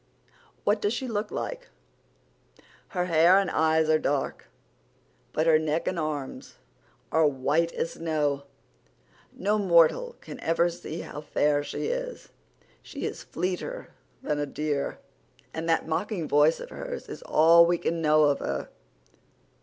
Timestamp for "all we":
17.21-17.77